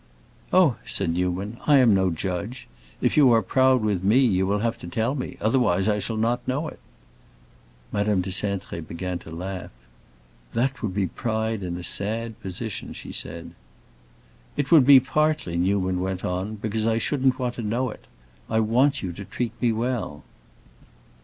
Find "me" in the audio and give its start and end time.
4.03-4.17, 5.13-5.37, 19.61-19.71